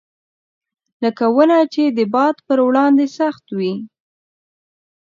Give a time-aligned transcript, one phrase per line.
[1.03, 3.73] لکه ونه چې د باد پر وړاندې سخت وي.